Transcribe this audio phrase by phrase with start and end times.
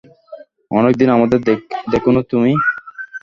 [0.71, 1.39] অনেকদিন আমাদের
[1.91, 2.51] দেখোনি তুমি।